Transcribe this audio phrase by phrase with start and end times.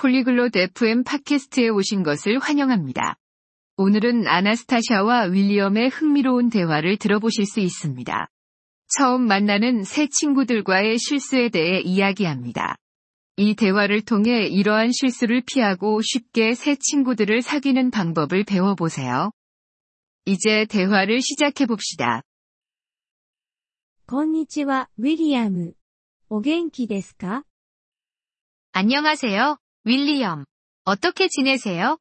[0.00, 3.16] 폴리글롯 FM 팟캐스트에 오신 것을 환영합니다.
[3.76, 8.28] 오늘은 아나스타샤와 윌리엄의 흥미로운 대화를 들어보실 수 있습니다.
[8.88, 12.76] 처음 만나는 새 친구들과의 실수에 대해 이야기합니다.
[13.36, 19.30] 이 대화를 통해 이러한 실수를 피하고 쉽게 새 친구들을 사귀는 방법을 배워보세요.
[20.24, 22.22] 이제 대화를 시작해 봅시다.
[24.08, 25.74] こんにちは、ウィリアム。
[26.28, 27.42] お元気ですか
[28.72, 30.44] 안녕하세요, 윌리엄.
[30.84, 31.98] 어떻게 지내세요?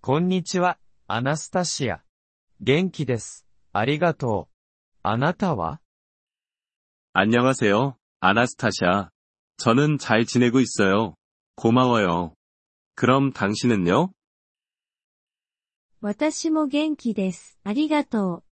[0.00, 2.02] こんにちは、アナスタシア。
[2.60, 3.46] 元気です。
[3.72, 4.54] ありがとう。
[5.02, 5.80] あなたは
[7.12, 9.10] 안녕하세요, 아나스타샤.
[9.58, 11.14] 저는 잘 지내고 있어요.
[11.56, 12.34] 고마워요.
[12.96, 14.12] 그럼 당신은요?
[16.00, 17.58] 私も元気です。
[17.64, 18.44] ありがとう。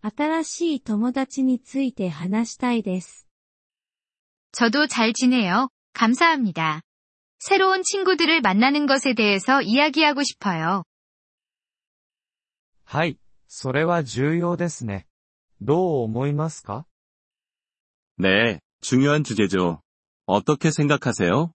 [0.00, 3.26] 新しい友達について話したいです。
[4.52, 5.68] 저도 잘 지내요.
[5.92, 6.82] 감사합니다.
[7.42, 10.84] 새로운 친구들을 만나는 것에 대해서 이야기하고 싶어요.
[12.84, 15.06] はい、それは重要ですね。
[15.60, 16.86] どう思いますか
[18.18, 19.82] 네, 중요한 주제죠.
[20.26, 21.52] 어떻게 생각하세요?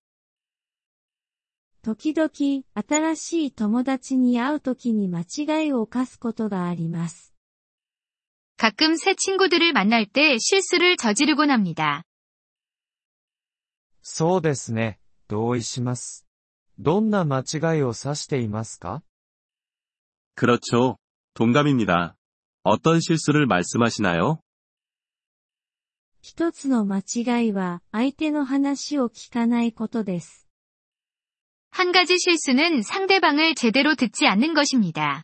[1.82, 2.30] 時々、
[2.74, 7.34] 新しい友達に会うときに間違いを犯すことがあります。
[8.58, 12.04] 가끔 새 친구들을 만날 때 실수를 저지르곤 합니다.
[14.02, 16.26] そうですね、 同意します。
[16.80, 19.04] どんな間違いを指していますか
[20.36, 20.98] 그렇죠.
[21.34, 22.16] 동감입니다.
[22.64, 24.40] 어떤 실수를 말씀하시나요?
[26.22, 30.48] 一つの間違いは、相手の話を聞かないことです。
[31.70, 35.24] 한 가지 실수는 상대방을 제대로 듣지 않는 것입니다.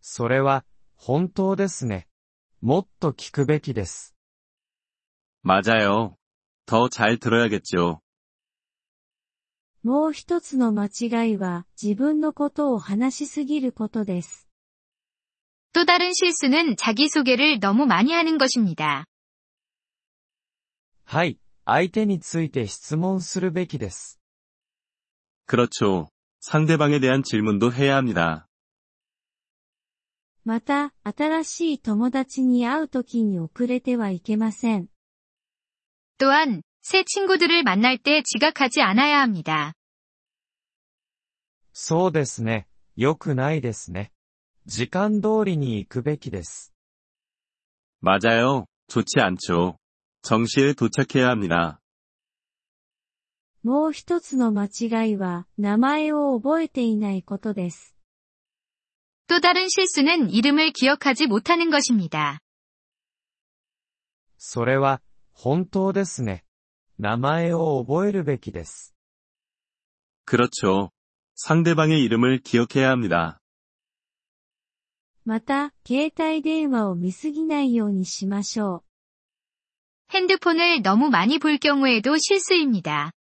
[0.00, 0.64] それは、
[0.96, 2.06] 本当ですね。
[2.60, 4.14] もっと聞くべきです。
[5.42, 6.16] 맞아요.
[6.68, 8.00] 더 잘 들어야겠죠.
[9.82, 14.48] もう一つの間違いは、自分のことを話しすぎることです。
[15.74, 19.04] 또 다른 실수는 자기소개를 너무 많이 하는 것입니다.
[21.04, 24.18] はい、相手について質問するべきです。
[25.46, 26.08] 그렇죠.
[26.40, 28.48] 상대방에 대한 질문도 해야 합니다.
[30.44, 34.88] また、新しい友達に会うときに遅れてはいけません。
[36.18, 39.72] 또한 새 친구들을 만날 때 지각하지 않아야 합니다.
[41.72, 42.66] そうですね、
[42.96, 44.12] 良くないですね。
[44.66, 46.72] 時間通りに行くべきです。
[48.00, 48.66] 맞아요.
[48.88, 49.78] 좋지 않죠.
[50.22, 51.80] 정시에 도착해야 합니다.
[53.62, 57.94] もう一つの間違いは、名前を覚えていないことです。
[59.26, 62.40] 또 다른 실수는 이름을 기억하지 못하는 것입니다.
[64.36, 65.00] それは、
[65.38, 66.44] 本当ですね。
[66.98, 68.94] 名前を覚えるべきです。
[70.24, 70.90] 그렇죠.
[71.34, 73.40] 상대방의 이름을 기억해야 합니다.
[75.24, 78.82] また、携帯電話を見すぎないようにしましょう。
[80.12, 83.12] 핸드폰을 너무 많이 볼 경우에도 실수입니다.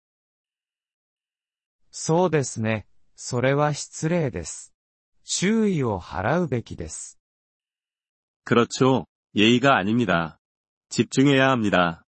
[1.92, 2.86] そうですね。
[3.16, 4.74] それは失礼です。
[5.24, 7.20] 注意を払うべきです。
[8.44, 9.08] 그렇죠.
[9.36, 10.40] 예의가 아닙니다.
[10.90, 12.06] 집중해야 합니다.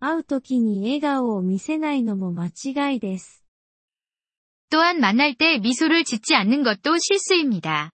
[0.00, 3.42] 会うときに笑顔を見せないのも間違いです。
[4.70, 7.90] 또한 만날 때 미소를 짓지 않는 것도 실수입니다.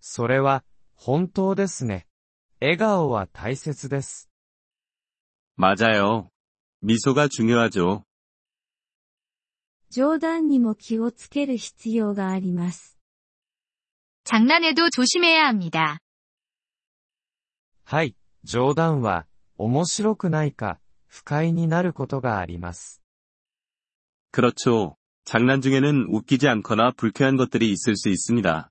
[0.00, 0.62] それは、
[0.94, 2.06] 本当ですね。
[2.60, 4.28] 笑顔は大切です。
[5.56, 6.28] 맞아요.
[6.82, 8.04] 미소가 중요하죠.
[9.90, 12.98] 冗談にも気をつける必要があります。
[14.24, 15.98] 장난에도 조심해야 합니다.
[17.84, 19.26] はい、冗談は、
[19.58, 23.02] 面白くないか、不快になることがあります。
[24.32, 24.96] 그렇죠.
[25.24, 28.70] 장난 중에는 웃기지 않거나 불쾌한 것들이 있을 수 있습니다.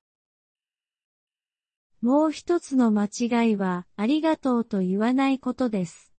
[2.01, 6.11] もう一つの間違いは、ありがとうと言わないことです。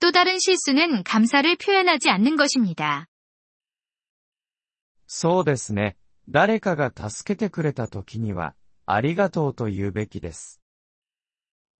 [0.00, 3.06] 또 다른 실수는 감사를 표현하지 않는 것입니다.
[5.06, 5.96] そうですね。
[6.30, 8.54] 誰かが助けてくれた時には、
[8.86, 10.62] ありがとうと言うべきです。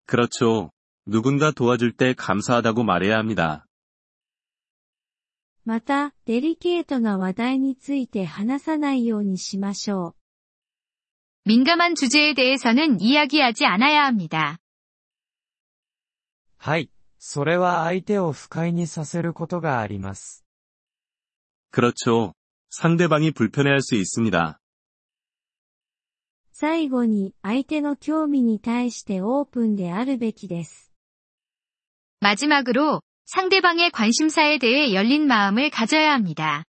[0.07, 0.71] 그렇죠.
[1.07, 3.67] 누군가 도와줄 때 감사하다고 말해야 합니다.
[5.67, 10.15] また、デリケートな話題について話さないようにしましょう。
[11.47, 14.59] 민감한 주제에 대해서는 이야기하지 않아야 합니다.
[16.59, 20.45] はい、それは相手を不快にさせることがあります。
[21.71, 22.35] 그렇죠.
[22.71, 24.59] 상대방이 불편해할 수 있습니다.
[26.53, 30.88] 最後に、相手の興味に対してオープンであるべきです。
[32.21, 36.65] 마지막으로 상대방의 관심사에 대해 열린 마음을 가져야 합니다.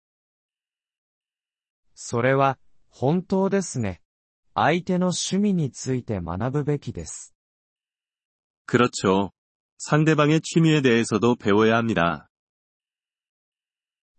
[1.95, 2.59] それは、
[2.91, 4.01] 本当ですね。
[4.55, 7.35] 相手の趣味について学ぶべきです。
[8.67, 9.33] 그렇죠.
[9.79, 12.29] 상대방의 취미에 대해서도 배워야 합니다.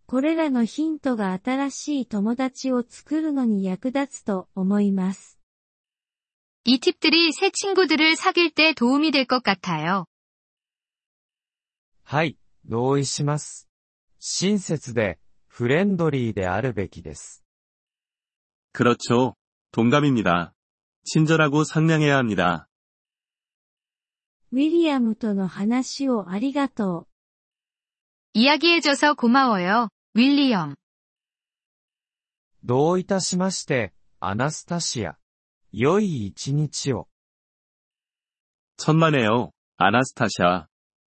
[0.06, 5.38] これらのヒントが新しい友達を作るのに役立つと思います。
[6.64, 10.06] 이 팁들이 새 친구들을 사귈 때 도움이 될 것 같아요.
[12.10, 13.68] はい、同意します。
[14.18, 15.18] 親切で、
[15.48, 17.44] フレンドリーであるべきです。
[18.72, 19.34] 그렇죠.
[19.72, 20.54] 동감입니다.
[21.04, 22.68] 친절하고 상냥해야 합니다.
[24.52, 27.06] ウィリアムとの話をありがとう。
[28.34, 30.76] 이야기해줘서 고마워요, 윌리엄.
[32.64, 35.16] どういたしまして、アナスタシア。
[35.72, 37.08] 良い一日を。
[38.78, 39.52] 천만에요.
[39.78, 40.68] 아나스타샤.